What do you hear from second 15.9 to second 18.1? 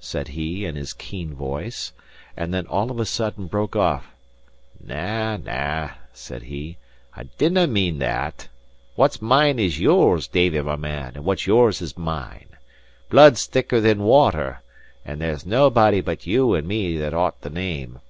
but you and me that ought the name."